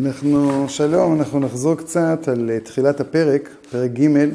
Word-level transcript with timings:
אנחנו, 0.00 0.68
שלום, 0.68 1.18
אנחנו 1.18 1.40
נחזור 1.40 1.74
קצת 1.74 2.28
על 2.28 2.50
אה, 2.50 2.60
תחילת 2.60 3.00
הפרק, 3.00 3.48
פרק 3.70 3.90
ג'. 3.90 4.28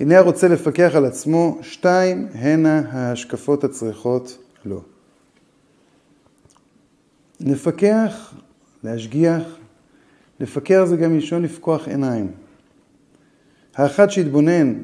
הנה 0.00 0.18
הרוצה 0.18 0.48
לפקח 0.48 0.92
על 0.94 1.04
עצמו, 1.04 1.58
שתיים 1.62 2.28
הנה 2.34 2.82
ההשקפות 2.90 3.64
הצריכות 3.64 4.38
לו. 4.64 4.82
לפקח, 7.40 8.34
להשגיח, 8.84 9.42
לפקח 10.40 10.84
זה 10.84 10.96
גם 10.96 11.12
מלשון 11.12 11.42
לפקוח 11.42 11.88
עיניים. 11.88 12.30
האחד 13.74 14.10
שהתבונן 14.10 14.74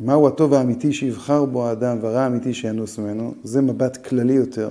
מהו 0.00 0.28
הטוב 0.28 0.54
האמיתי 0.54 0.92
שיבחר 0.92 1.44
בו 1.44 1.68
האדם 1.68 1.98
והרע 2.00 2.20
האמיתי 2.20 2.54
שינוס 2.54 2.98
ממנו, 2.98 3.34
זה 3.44 3.62
מבט 3.62 4.06
כללי 4.06 4.34
יותר. 4.34 4.68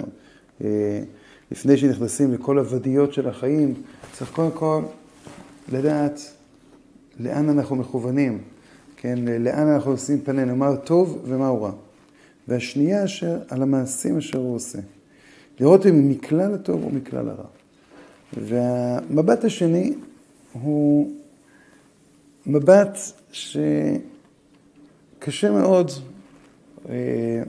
לפני 1.52 1.78
שנכנסים 1.78 2.34
לכל 2.34 2.58
הוודיות 2.58 3.14
של 3.14 3.30
החיים, 3.30 3.74
צריך 4.14 4.32
קודם 4.32 4.52
כל 4.52 4.82
לדעת 5.72 6.20
לאן 7.20 7.50
אנחנו 7.50 7.76
מכוונים, 7.76 8.42
כן, 8.98 9.20
לאן 9.40 9.68
אנחנו 9.68 9.92
עושים 9.92 10.22
פנינו, 10.22 10.56
מהו 10.56 10.78
טוב 10.78 11.22
ומהו 11.26 11.64
רע. 11.64 11.72
והשנייה 12.48 13.06
אשר, 13.06 13.40
על 13.50 13.62
המעשים 13.62 14.18
אשר 14.18 14.38
הוא 14.38 14.56
עושה. 14.56 14.80
לראות 15.60 15.86
אם 15.86 16.10
מכלל 16.10 16.54
הטוב 16.54 16.84
או 16.84 16.90
מכלל 16.90 17.30
הרע. 17.30 17.46
והמבט 18.34 19.44
השני 19.44 19.94
הוא 20.54 21.12
מבט 22.46 22.98
שקשה 23.32 23.62
מאוד 25.52 25.92
אה, 26.90 27.44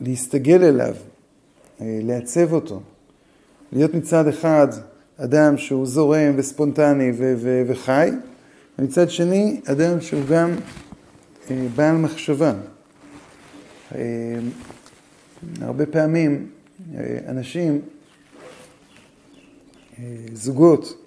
להסתגל 0.00 0.64
אליו, 0.64 0.94
לעצב 1.80 2.52
אותו. 2.52 2.80
להיות 3.72 3.94
מצד 3.94 4.28
אחד 4.28 4.68
אדם 5.16 5.58
שהוא 5.58 5.86
זורם 5.86 6.32
וספונטני 6.36 7.12
ו- 7.16 7.34
ו- 7.36 7.62
וחי, 7.66 8.10
ומצד 8.78 9.10
שני 9.10 9.60
אדם 9.64 10.00
שהוא 10.00 10.20
גם 10.30 10.50
אה, 11.50 11.66
בעל 11.76 11.96
מחשבה. 11.96 12.52
אה, 13.94 14.00
הרבה 15.60 15.86
פעמים 15.86 16.46
אנשים, 17.28 17.80
זוגות, 20.32 20.98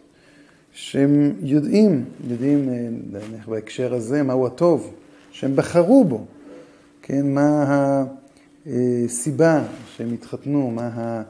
שהם 0.74 1.34
יודעים, 1.40 2.06
יודעים 2.28 2.70
בהקשר 3.48 3.94
הזה 3.94 4.24
מהו 4.24 4.48
הטוב, 4.48 4.94
שהם 5.32 5.56
בחרו 5.56 6.06
בו, 6.06 6.26
כן, 7.02 7.34
מה 7.34 8.06
הסיבה 8.68 9.64
שהם 9.96 10.14
התחתנו, 10.14 10.72
מה, 10.72 10.88
ה, 10.88 11.24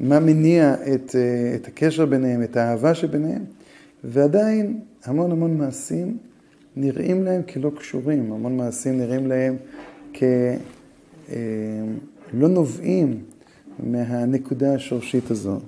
מה 0.00 0.20
מניע 0.20 0.74
את, 0.74 1.16
את 1.54 1.68
הקשר 1.68 2.06
ביניהם, 2.06 2.42
את 2.42 2.56
האהבה 2.56 2.94
שביניהם, 2.94 3.44
ועדיין 4.04 4.80
המון 5.04 5.30
המון 5.30 5.58
מעשים 5.58 6.16
נראים 6.76 7.24
להם 7.24 7.42
כלא 7.42 7.70
קשורים, 7.78 8.32
המון 8.32 8.56
מעשים 8.56 8.98
נראים 8.98 9.26
להם 9.26 9.56
כלא 10.14 11.38
נובעים 12.48 13.20
מהנקודה 13.78 14.74
השורשית 14.74 15.30
הזו. 15.30 15.60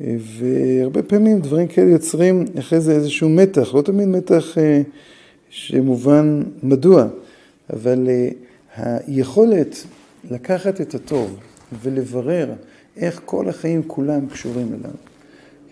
והרבה 0.00 1.02
פעמים 1.02 1.40
דברים 1.40 1.68
כאלה 1.68 1.90
יוצרים 1.90 2.44
אחרי 2.58 2.80
זה 2.80 2.92
איזשהו 2.92 3.28
מתח, 3.28 3.74
לא 3.74 3.82
תמיד 3.82 4.08
מתח 4.08 4.58
אה, 4.58 4.82
שמובן 5.48 6.42
מדוע, 6.62 7.06
אבל 7.72 8.08
אה, 8.08 8.28
היכולת 8.76 9.76
לקחת 10.30 10.80
את 10.80 10.94
הטוב 10.94 11.36
ולברר 11.82 12.52
איך 12.96 13.20
כל 13.24 13.48
החיים 13.48 13.82
כולם 13.86 14.26
קשורים 14.26 14.68
אליו, 14.68 14.94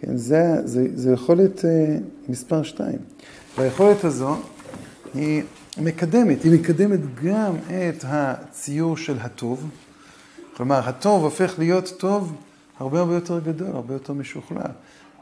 כן, 0.01 0.17
זה, 0.17 0.43
זה, 0.65 0.87
זה 0.95 1.13
יכולת 1.13 1.65
אה, 1.65 1.97
מספר 2.29 2.63
שתיים. 2.63 2.99
והיכולת 3.59 4.05
הזו 4.05 4.37
היא 5.15 5.43
מקדמת, 5.79 6.43
היא 6.43 6.53
מקדמת 6.53 7.01
גם 7.25 7.55
את 7.67 8.05
הציור 8.09 8.97
של 8.97 9.17
הטוב, 9.21 9.71
כלומר 10.57 10.89
הטוב 10.89 11.25
הופך 11.25 11.59
להיות 11.59 11.93
טוב 11.99 12.33
הרבה 12.79 13.01
הרבה 13.01 13.15
יותר 13.15 13.39
גדול, 13.39 13.69
הרבה 13.73 13.95
יותר 13.95 14.13
משוכלל. 14.13 14.71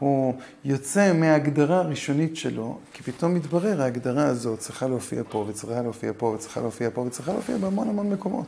הוא 0.02 0.34
יוצא 0.64 1.12
מההגדרה 1.12 1.78
הראשונית 1.78 2.36
שלו, 2.36 2.78
כי 2.92 3.02
פתאום 3.02 3.34
מתברר 3.34 3.82
ההגדרה 3.82 4.26
הזאת 4.26 4.58
צריכה 4.58 4.88
להופיע 4.88 5.22
פה, 5.28 5.46
וצריכה 5.48 5.82
להופיע 5.82 6.12
פה, 6.16 6.26
וצריכה 6.26 6.60
להופיע 6.60 6.90
פה, 6.94 7.00
וצריכה 7.00 7.32
להופיע 7.32 7.56
בהמון 7.56 7.88
המון 7.88 8.10
מקומות. 8.10 8.46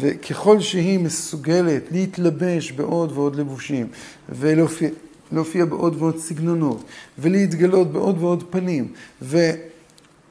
וככל 0.00 0.60
שהיא 0.60 0.98
מסוגלת 0.98 1.82
להתלבש 1.90 2.72
בעוד 2.72 3.12
ועוד 3.12 3.36
לבושים, 3.36 3.86
ולהופיע 4.28 5.64
בעוד 5.64 5.96
ועוד 5.98 6.18
סגנונות, 6.18 6.84
ולהתגלות 7.18 7.92
בעוד 7.92 8.16
ועוד 8.22 8.44
פנים, 8.50 8.92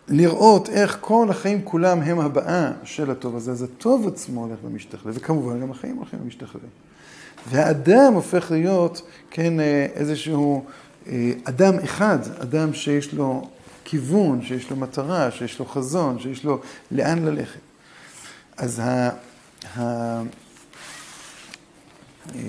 ולראות 0.08 0.70
איך 0.70 0.98
כל 1.02 1.28
החיים 1.30 1.62
כולם 1.64 2.02
הם 2.02 2.20
הבאה 2.20 2.72
של 2.84 3.12
הטוב 3.12 3.36
הזה, 3.36 3.52
אז 3.52 3.64
הטוב 3.64 4.08
עצמו 4.08 4.46
הולך 4.46 4.58
ומשתכלל, 4.64 5.12
וכמובן 5.16 5.62
גם 5.62 5.72
החיים 5.72 5.96
הולכים 5.96 6.20
ומשתכללים. 6.22 6.70
והאדם 7.50 8.14
הופך 8.14 8.52
להיות, 8.52 9.02
כן, 9.32 9.60
אה, 9.60 9.88
איזשהו 9.94 10.66
אה, 11.08 11.32
אדם 11.44 11.80
אחד, 11.80 12.20
אדם 12.42 12.74
שיש 12.74 13.14
לו 13.14 13.48
כיוון, 13.86 14.42
שיש 14.42 14.70
לו 14.70 14.76
מטרה, 14.76 15.32
שיש 15.32 15.60
לו 15.60 15.66
חזון, 15.66 16.20
שיש 16.20 16.44
לו 16.44 16.62
לאן 16.92 17.26
ללכת. 17.26 17.60
אז 18.58 18.80
ה... 18.80 19.10
ה... 19.78 20.22
אה, 22.36 22.42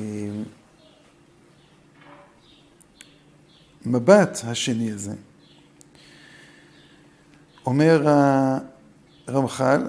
המבט 3.87 4.41
השני 4.45 4.93
הזה, 4.93 5.13
אומר 7.67 8.09
הרמח"ל, 9.27 9.89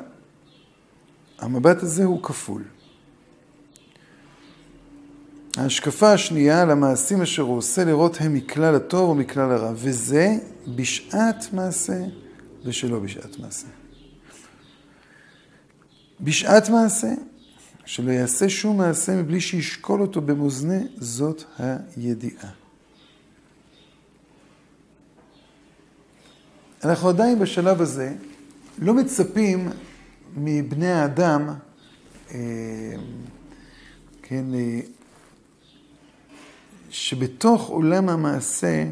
המבט 1.40 1.84
הזה 1.84 2.04
הוא 2.04 2.24
כפול. 2.24 2.64
ההשקפה 5.58 6.14
השנייה 6.14 6.62
על 6.62 6.72
המעשים 6.72 7.22
אשר 7.22 7.42
הוא 7.42 7.58
עושה 7.58 7.84
לראות 7.84 8.18
הם 8.20 8.34
מכלל 8.34 8.76
הטוב 8.76 9.10
או 9.10 9.16
מכלל 9.16 9.52
הרע, 9.52 9.72
וזה 9.76 10.38
בשעת 10.76 11.54
מעשה 11.54 12.04
ושלא 12.66 13.00
בשעת 13.00 13.40
מעשה. 13.40 13.68
בשעת 16.22 16.70
מעשה, 16.70 17.14
שלא 17.86 18.12
יעשה 18.12 18.50
שום 18.50 18.78
מעשה 18.78 19.16
מבלי 19.16 19.42
שישקול 19.42 20.02
אותו 20.02 20.22
במאזני, 20.22 20.88
זאת 20.98 21.44
הידיעה. 21.58 22.65
אנחנו 26.86 27.10
עדיין 27.10 27.40
בשלב 27.40 27.82
הזה 27.82 28.14
לא 28.80 28.94
מצפים 28.94 29.70
מבני 30.38 30.92
האדם, 30.92 31.50
אה, 32.32 32.38
כן, 34.22 34.46
אה, 34.54 34.80
שבתוך 36.90 37.68
עולם 37.70 38.10
המעשה 38.10 38.86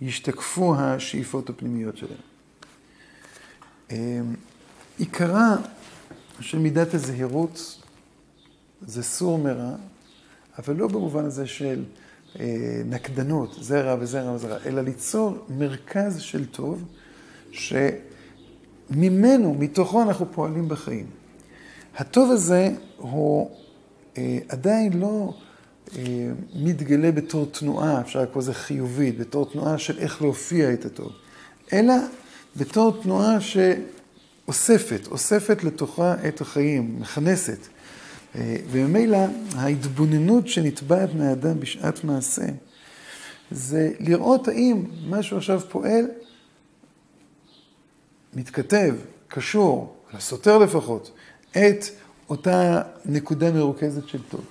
ישתקפו 0.00 0.74
השאיפות 0.78 1.50
הפנימיות 1.50 1.96
שלהם. 1.96 2.18
אמ, 3.90 4.34
עיקרה 4.98 5.56
של 6.40 6.58
מידת 6.58 6.94
הזהירות 6.94 7.82
זה 8.86 9.02
סור 9.02 9.38
מרע, 9.38 9.74
אבל 10.58 10.76
לא 10.76 10.88
במובן 10.88 11.24
הזה 11.24 11.46
של 11.46 11.84
אה, 12.40 12.82
נקדנות, 12.84 13.56
זה 13.60 13.80
רע 13.80 13.96
וזה 14.00 14.22
רע 14.22 14.32
וזה 14.32 14.48
רע, 14.48 14.58
אלא 14.66 14.82
ליצור 14.82 15.46
מרכז 15.48 16.20
של 16.20 16.46
טוב, 16.46 16.84
שממנו, 17.54 19.54
מתוכו 19.54 20.02
אנחנו 20.02 20.32
פועלים 20.32 20.68
בחיים. 20.68 21.06
הטוב 21.96 22.30
הזה 22.30 22.70
הוא 22.96 23.50
אה, 24.18 24.38
עדיין 24.48 24.92
לא 24.92 25.34
אה, 25.96 26.02
מתגלה 26.54 27.12
בתור 27.12 27.46
תנועה, 27.46 28.00
אפשר 28.00 28.22
לקרוא 28.22 28.42
לזה 28.42 28.54
חיובית, 28.54 29.18
בתור 29.18 29.50
תנועה 29.52 29.78
של 29.78 29.98
איך 29.98 30.22
להופיע 30.22 30.72
את 30.72 30.84
הטוב, 30.84 31.12
אלא 31.72 31.94
בתור 32.56 33.02
תנועה 33.02 33.38
שאוספת, 33.40 35.06
אוספת 35.06 35.64
לתוכה 35.64 36.14
את 36.28 36.40
החיים, 36.40 37.00
מכנסת. 37.00 37.58
אה, 38.36 38.56
וממילא 38.70 39.18
ההתבוננות 39.56 40.48
שנתבעת 40.48 41.14
מהאדם 41.14 41.60
בשעת 41.60 42.04
מעשה, 42.04 42.46
זה 43.50 43.92
לראות 44.00 44.48
האם 44.48 44.84
משהו 45.08 45.36
עכשיו 45.36 45.60
פועל, 45.60 46.06
מתכתב, 48.36 48.94
קשור, 49.28 49.96
סותר 50.18 50.58
לפחות, 50.58 51.10
את 51.50 51.84
אותה 52.30 52.82
נקודה 53.04 53.52
מרוכזת 53.52 54.08
של 54.08 54.22
טוב. 54.22 54.44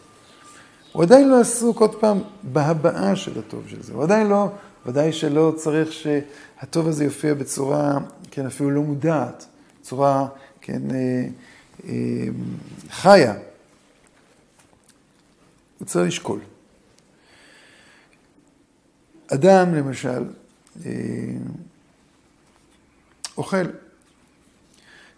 הוא 0.91 1.03
עדיין 1.03 1.30
לא 1.30 1.39
עסוק 1.39 1.81
עוד 1.81 1.95
פעם 2.00 2.19
בהבעה 2.44 3.15
של 3.15 3.39
הטוב 3.39 3.63
של 3.68 3.83
זה. 3.83 3.94
הוא 3.94 4.03
עדיין 4.03 4.27
לא, 4.27 4.47
ודאי 4.85 5.13
שלא 5.13 5.53
צריך 5.56 5.94
שהטוב 5.94 6.88
הזה 6.88 7.03
יופיע 7.03 7.33
בצורה, 7.33 7.97
כן, 8.31 8.45
אפילו 8.45 8.71
לא 8.71 8.81
מודעת, 8.81 9.45
בצורה, 9.81 10.27
כן, 10.62 10.81
אה, 10.91 11.27
אה, 11.88 12.27
חיה. 12.89 13.33
הוא 15.80 15.88
צריך 15.88 16.07
לשקול. 16.07 16.39
אדם, 19.27 19.75
למשל, 19.75 20.24
אה, 20.85 20.91
אוכל. 23.38 23.65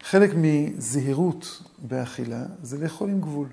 חלק 0.01 0.31
מזהירות 0.35 1.61
באכילה 1.77 2.43
זה 2.63 2.77
לאכול 2.77 3.09
עם 3.09 3.21
גבול. 3.21 3.47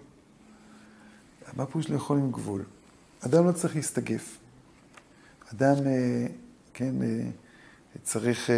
מה 1.57 1.67
פירוש 1.67 1.91
לאכול 1.91 2.19
עם 2.19 2.33
גבול? 2.33 2.65
אדם 3.21 3.47
לא 3.47 3.53
צריך 3.53 3.77
להסתגף. 3.77 4.39
אדם, 5.53 5.75
אה, 5.87 6.27
כן, 6.75 7.03
אה, 7.03 7.31
צריך 8.03 8.51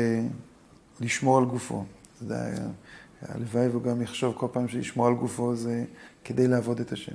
לשמור 1.01 1.39
על 1.39 1.45
גופו. 1.45 1.85
הלוואי 3.23 3.69
והוא 3.69 3.83
גם 3.83 4.03
יחשוב 4.03 4.35
כל 4.39 4.47
פעם 4.53 4.69
שלשמור 4.69 5.06
על 5.06 5.15
גופו 5.15 5.56
זה 5.56 5.85
כדי 6.25 6.49
לעבוד 6.49 6.81
את 6.81 6.93
השם. 6.93 7.15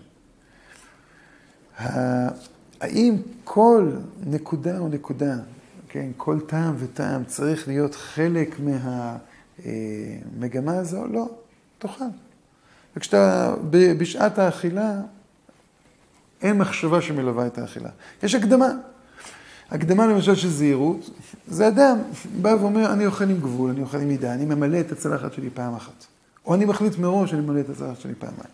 האם 2.81 3.15
כל 3.43 3.91
נקודה 4.25 4.79
או 4.79 4.87
נקודה, 4.87 5.35
כן, 5.89 6.09
כל 6.17 6.39
טעם 6.39 6.75
וטעם 6.79 7.23
צריך 7.23 7.67
להיות 7.67 7.95
חלק 7.95 8.55
מהמגמה 9.59 10.77
הזו? 10.77 11.07
לא, 11.07 11.29
תאכל. 11.79 12.03
וכשאתה 12.95 13.53
בשעת 13.71 14.39
האכילה, 14.39 15.01
אין 16.41 16.57
מחשבה 16.57 17.01
שמלווה 17.01 17.47
את 17.47 17.57
האכילה. 17.57 17.89
יש 18.23 18.35
הקדמה. 18.35 18.69
הקדמה 19.71 20.07
למשל 20.07 20.35
של 20.35 20.49
זהירות, 20.49 21.09
זה 21.47 21.67
אדם 21.67 21.97
בא 22.41 22.55
ואומר, 22.59 22.93
אני 22.93 23.05
אוכל 23.05 23.29
עם 23.29 23.39
גבול, 23.39 23.69
אני 23.69 23.81
אוכל 23.81 23.97
עם 23.97 24.07
מידה, 24.07 24.33
אני 24.33 24.45
ממלא 24.45 24.79
את 24.79 24.91
הצלחת 24.91 25.33
שלי 25.33 25.49
פעם 25.53 25.75
אחת. 25.75 26.05
או 26.45 26.55
אני 26.55 26.65
מחליט 26.65 26.97
מראש 26.97 27.29
שאני 27.29 27.41
ממלא 27.41 27.59
את 27.59 27.69
הצלחת 27.69 27.99
שלי 27.99 28.13
פעמיים. 28.19 28.49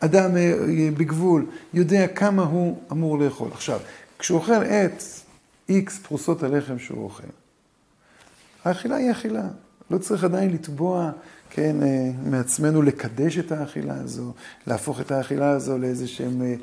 אדם 0.00 0.36
אה, 0.36 0.54
בגבול 0.96 1.46
יודע 1.74 2.06
כמה 2.06 2.42
הוא 2.42 2.78
אמור 2.92 3.18
לאכול. 3.18 3.48
עכשיו, 3.52 3.80
כשהוא 4.18 4.38
אוכל 4.38 4.62
את 4.62 5.02
איקס 5.70 5.98
פרוסות 5.98 6.42
הלחם 6.42 6.78
שהוא 6.78 7.04
אוכל, 7.04 7.26
האכילה 8.64 8.96
היא 8.96 9.10
אכילה. 9.10 9.48
לא 9.90 9.98
צריך 9.98 10.24
עדיין 10.24 10.52
לתבוע, 10.52 11.10
כן, 11.50 11.82
אה, 11.82 12.10
מעצמנו 12.24 12.82
לקדש 12.82 13.38
את 13.38 13.52
האכילה 13.52 13.94
הזו, 13.94 14.32
להפוך 14.66 15.00
את 15.00 15.10
האכילה 15.10 15.50
הזו 15.50 15.78
לאיזה 15.78 16.08
שהם 16.08 16.42
אה, 16.42 16.54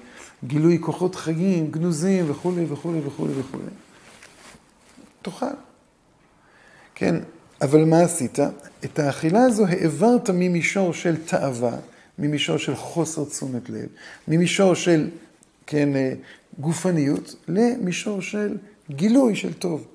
גילוי 0.44 0.78
כוחות 0.82 1.16
חיים, 1.16 1.72
גנוזים 1.72 2.32
וכולי 2.32 2.66
וכולי 2.70 3.00
וכולי 3.06 3.34
וכולי. 3.40 3.64
תאכל. 5.22 5.46
כן, 6.96 7.16
אבל 7.62 7.86
מה 7.86 8.00
עשית? 8.00 8.40
את 8.86 9.00
האכילה 9.00 9.44
הזו 9.44 9.66
העברת 9.66 10.30
ממישור 10.30 10.94
של 10.94 11.16
תאווה, 11.26 11.78
ממישור 12.20 12.58
של 12.58 12.76
חוסר 12.76 13.26
תשומת 13.26 13.70
לב, 13.70 13.88
ממישור 14.28 14.74
של, 14.74 15.10
כן, 15.66 15.96
אה, 15.96 16.14
גופניות, 16.60 17.36
למישור 17.48 18.22
של 18.22 18.58
גילוי 18.92 19.36
של 19.36 19.54
טוב. 19.54 19.88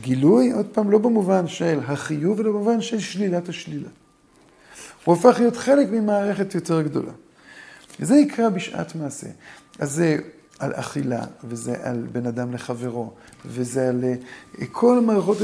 גילוי, 0.00 0.52
עוד 0.52 0.66
פעם, 0.72 0.90
לא 0.90 0.98
במובן 0.98 1.48
של 1.48 1.78
החיוב, 1.86 2.40
אלא 2.40 2.50
במובן 2.50 2.80
של 2.80 2.98
שלילת 2.98 3.48
השלילה. 3.48 3.88
הוא 5.04 5.14
הופך 5.14 5.38
להיות 5.38 5.56
חלק 5.56 5.88
ממערכת 5.90 6.54
יותר 6.54 6.82
גדולה. 6.82 7.12
וזה 8.00 8.16
יקרה 8.16 8.50
בשעת 8.50 8.94
מעשה. 8.94 9.26
אז 9.78 9.92
זה 9.92 10.16
על 10.58 10.72
אכילה, 10.74 11.24
וזה 11.44 11.76
על 11.82 12.06
בין 12.12 12.26
אדם 12.26 12.52
לחברו, 12.52 13.12
וזה 13.44 13.88
על 13.88 14.04
אה, 14.04 14.66
כל 14.72 15.00
מערכות 15.00 15.38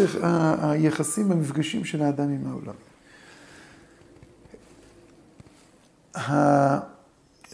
היחסים, 0.63 1.33
המפגשים 1.33 1.85
של 1.85 2.03
האדם 2.03 2.29
עם 2.29 2.47
העולם. 2.47 2.75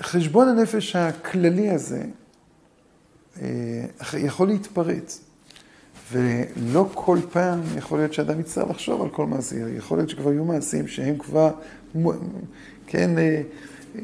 חשבון 0.00 0.48
הנפש 0.48 0.96
הכללי 0.96 1.70
הזה 1.70 2.04
יכול 4.18 4.48
להתפרץ, 4.48 5.20
ולא 6.12 6.88
כל 6.94 7.18
פעם 7.32 7.60
יכול 7.76 7.98
להיות 7.98 8.12
שאדם 8.12 8.40
יצטרך 8.40 8.70
לחשוב 8.70 9.02
על 9.02 9.08
כל 9.08 9.26
מעשי, 9.26 9.56
יכול 9.76 9.98
להיות 9.98 10.10
שכבר 10.10 10.32
יהיו 10.32 10.44
מעשים 10.44 10.88
שהם 10.88 11.18
כבר, 11.18 11.50
כן, 12.86 13.18
אה, 13.18 13.42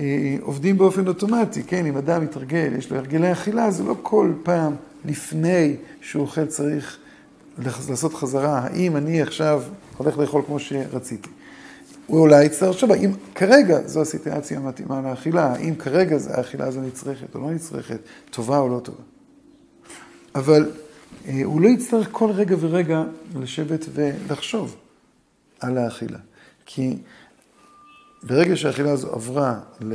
אה, 0.00 0.36
עובדים 0.40 0.78
באופן 0.78 1.08
אוטומטי, 1.08 1.62
כן, 1.62 1.86
אם 1.86 1.96
אדם 1.96 2.24
מתרגל, 2.24 2.72
יש 2.78 2.90
לו 2.90 2.96
הרגלי 2.96 3.32
אכילה, 3.32 3.70
זה 3.70 3.82
לא 3.82 3.96
כל 4.02 4.32
פעם 4.42 4.74
לפני 5.04 5.76
שהוא 6.00 6.22
אוכל 6.22 6.46
צריך 6.46 6.98
לעשות 7.88 8.14
חזרה, 8.14 8.58
האם 8.58 8.96
אני 8.96 9.22
עכשיו 9.22 9.62
הולך 9.96 10.18
לאכול 10.18 10.42
כמו 10.46 10.58
שרציתי. 10.58 11.28
הוא 12.06 12.20
אולי 12.20 12.44
יצטרך 12.44 12.70
לחשוב, 12.70 12.92
האם 12.92 13.10
כרגע 13.34 13.78
זו 13.86 14.00
הסיטואציה 14.00 14.58
המתאימה 14.58 15.00
לאכילה, 15.00 15.46
האם 15.46 15.74
כרגע 15.74 16.16
האכילה 16.30 16.66
הזו 16.66 16.80
נצרכת 16.80 17.34
או 17.34 17.40
לא 17.40 17.50
נצרכת, 17.50 17.98
טובה 18.30 18.58
או 18.58 18.68
לא 18.68 18.80
טובה. 18.80 19.13
אבל 20.34 20.70
אה, 21.28 21.40
הוא 21.44 21.60
לא 21.60 21.68
יצטרך 21.68 22.08
כל 22.10 22.30
רגע 22.30 22.56
ורגע 22.60 23.04
לשבת 23.40 23.84
ולחשוב 23.94 24.76
על 25.60 25.78
האכילה. 25.78 26.18
כי 26.66 26.96
ברגע 28.22 28.56
שהאכילה 28.56 28.92
הזו 28.92 29.12
עברה 29.12 29.60
ל... 29.80 29.94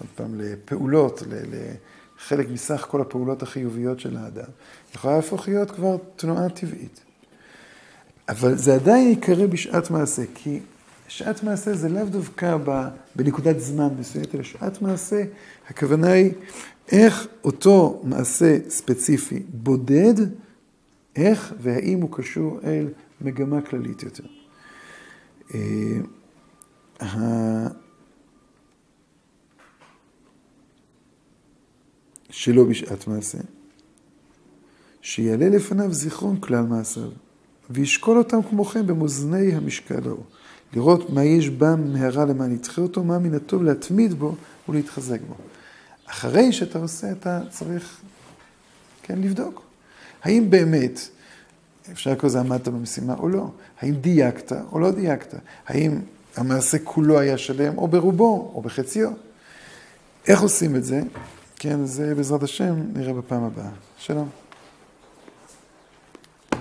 עוד 0.00 0.08
פעם, 0.14 0.40
לפעולות, 0.40 1.22
לחלק 1.30 2.48
מסך 2.50 2.86
כל 2.90 3.00
הפעולות 3.00 3.42
החיוביות 3.42 4.00
של 4.00 4.16
האדם, 4.16 4.50
יכולה 4.94 5.16
להפוך 5.16 5.48
להיות 5.48 5.70
כבר 5.70 5.96
תנועה 6.16 6.48
טבעית. 6.48 7.00
אבל 8.28 8.56
זה 8.56 8.74
עדיין 8.74 9.10
יקרה 9.10 9.46
בשעת 9.46 9.90
מעשה, 9.90 10.22
כי 10.34 10.60
שעת 11.08 11.42
מעשה 11.42 11.74
זה 11.74 11.88
לאו 11.88 12.04
דווקא 12.04 12.56
בנקודת 13.16 13.60
זמן 13.60 13.88
מסוימת, 13.98 14.34
אלא 14.34 14.42
שעת 14.42 14.82
מעשה, 14.82 15.24
הכוונה 15.68 16.12
היא 16.12 16.32
איך 16.92 17.26
אותו 17.44 18.00
מעשה 18.04 18.58
ספציפי 18.68 19.42
בודד, 19.48 20.14
איך 21.16 21.54
והאם 21.60 22.00
הוא 22.00 22.10
קשור 22.12 22.60
אל 22.64 22.88
מגמה 23.20 23.62
כללית 23.62 24.02
יותר. 24.02 24.24
אה, 25.54 26.00
שלא 32.30 32.64
בשעת 32.64 33.06
מעשה, 33.06 33.38
שיעלה 35.02 35.48
לפניו 35.48 35.92
זיכרון 35.92 36.40
כלל 36.40 36.62
מעשיו, 36.62 37.10
וישקול 37.70 38.18
אותם 38.18 38.42
כמו 38.50 38.64
כן 38.64 38.86
במאזני 38.86 39.54
המשקל 39.54 40.08
ההוא. 40.08 40.24
לראות 40.72 41.10
מה 41.10 41.24
יש 41.24 41.48
בם 41.48 41.92
מהרה 41.92 42.24
למען 42.24 42.52
ידחה 42.52 42.82
אותו, 42.82 43.04
מה 43.04 43.18
מן 43.18 43.34
הטוב 43.34 43.62
להתמיד 43.62 44.14
בו 44.14 44.34
ולהתחזק 44.68 45.20
בו. 45.28 45.34
אחרי 46.06 46.52
שאתה 46.52 46.78
עושה, 46.78 47.12
אתה 47.12 47.40
צריך, 47.50 48.00
כן, 49.02 49.18
לבדוק. 49.18 49.62
האם 50.22 50.50
באמת, 50.50 51.00
אפשר 51.92 52.10
לקרוא 52.10 52.28
לזה 52.30 52.40
עמדת 52.40 52.68
במשימה 52.68 53.14
או 53.14 53.28
לא? 53.28 53.46
האם 53.80 53.94
דייקת 53.94 54.52
או 54.72 54.78
לא 54.78 54.90
דייקת? 54.90 55.34
האם 55.66 56.00
המעשה 56.36 56.78
כולו 56.84 57.18
היה 57.18 57.38
שלם, 57.38 57.78
או 57.78 57.88
ברובו, 57.88 58.52
או 58.54 58.60
בחציו? 58.60 59.10
איך 60.28 60.40
עושים 60.40 60.76
את 60.76 60.84
זה? 60.84 61.02
כן, 61.56 61.84
זה 61.86 62.14
בעזרת 62.14 62.42
השם 62.42 62.74
נראה 62.92 63.12
בפעם 63.12 63.44
הבאה. 63.44 63.70
שלום. 63.98 64.43